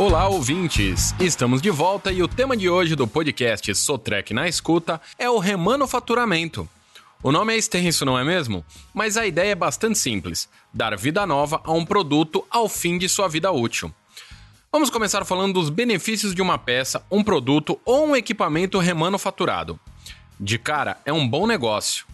[0.00, 1.14] Olá, ouvintes!
[1.20, 5.38] Estamos de volta e o tema de hoje do podcast Sotrec na Escuta é o
[5.38, 6.66] remanufaturamento.
[7.22, 8.64] O nome é extenso, não é mesmo?
[8.94, 13.10] Mas a ideia é bastante simples: dar vida nova a um produto ao fim de
[13.10, 13.92] sua vida útil.
[14.72, 19.78] Vamos começar falando dos benefícios de uma peça, um produto ou um equipamento remanufaturado.
[20.40, 22.06] De cara, é um bom negócio.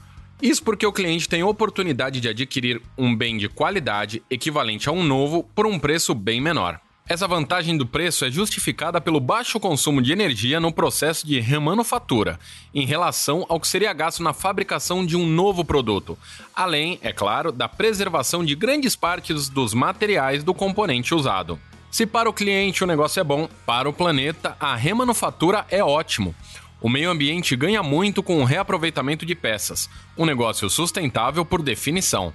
[0.42, 5.04] Isso porque o cliente tem oportunidade de adquirir um bem de qualidade equivalente a um
[5.04, 6.80] novo por um preço bem menor.
[7.08, 12.36] Essa vantagem do preço é justificada pelo baixo consumo de energia no processo de remanufatura,
[12.74, 16.18] em relação ao que seria gasto na fabricação de um novo produto,
[16.52, 21.60] além, é claro, da preservação de grandes partes dos materiais do componente usado.
[21.92, 26.34] Se para o cliente o negócio é bom, para o planeta a remanufatura é ótimo.
[26.80, 29.88] O meio ambiente ganha muito com o reaproveitamento de peças,
[30.18, 32.34] um negócio sustentável por definição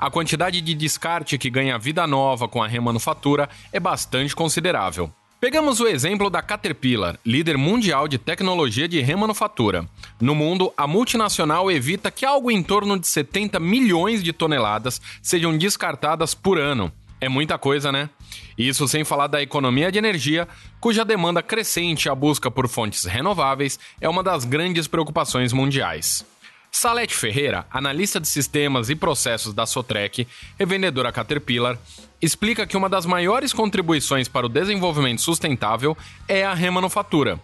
[0.00, 5.12] a quantidade de descarte que ganha vida nova com a remanufatura é bastante considerável.
[5.38, 9.86] Pegamos o exemplo da Caterpillar, líder mundial de tecnologia de remanufatura.
[10.18, 15.56] No mundo, a multinacional evita que algo em torno de 70 milhões de toneladas sejam
[15.56, 16.90] descartadas por ano.
[17.20, 18.08] É muita coisa, né?
[18.56, 20.48] Isso sem falar da economia de energia,
[20.80, 26.24] cuja demanda crescente à busca por fontes renováveis é uma das grandes preocupações mundiais.
[26.72, 30.26] Salete Ferreira, analista de sistemas e processos da Sotrec,
[30.58, 31.76] revendedora Caterpillar,
[32.22, 35.96] explica que uma das maiores contribuições para o desenvolvimento sustentável
[36.28, 37.40] é a remanufatura,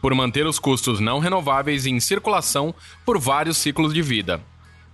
[0.00, 4.40] por manter os custos não renováveis em circulação por vários ciclos de vida.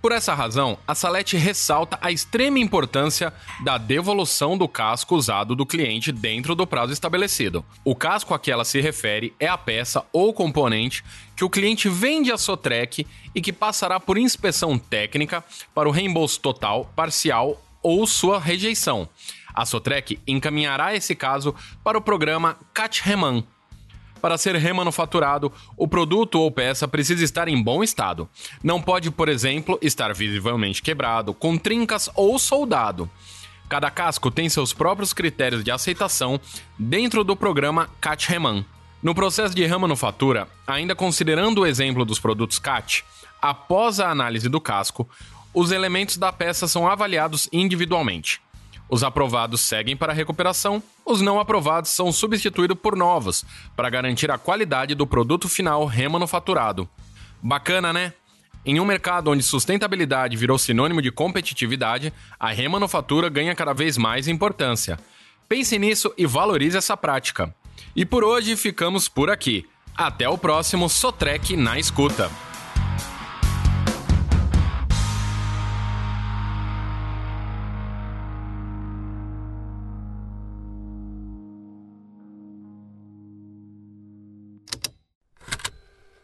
[0.01, 5.65] Por essa razão, a Salete ressalta a extrema importância da devolução do casco usado do
[5.65, 7.65] cliente dentro do prazo estabelecido.
[7.83, 11.03] O casco a que ela se refere é a peça ou componente
[11.35, 16.39] que o cliente vende à Sotrec e que passará por inspeção técnica para o reembolso
[16.39, 19.09] total, parcial ou sua rejeição.
[19.53, 23.43] A Sotrec encaminhará esse caso para o programa CAT-REMAN,
[24.17, 28.27] para ser remanufaturado, o produto ou peça precisa estar em bom estado.
[28.63, 33.09] Não pode, por exemplo, estar visivelmente quebrado, com trincas ou soldado.
[33.69, 36.39] Cada casco tem seus próprios critérios de aceitação
[36.79, 38.65] dentro do programa CAT-REMAN.
[39.03, 43.05] No processo de remanufatura, ainda considerando o exemplo dos produtos CAT,
[43.41, 45.07] após a análise do casco,
[45.53, 48.41] os elementos da peça são avaliados individualmente.
[48.89, 53.43] Os aprovados seguem para a recuperação, os não aprovados são substituídos por novos,
[53.75, 56.89] para garantir a qualidade do produto final remanufaturado.
[57.41, 58.13] Bacana, né?
[58.65, 64.27] Em um mercado onde sustentabilidade virou sinônimo de competitividade, a remanufatura ganha cada vez mais
[64.27, 64.99] importância.
[65.47, 67.53] Pense nisso e valorize essa prática.
[67.95, 69.65] E por hoje ficamos por aqui.
[69.95, 72.29] Até o próximo Sotrec na escuta.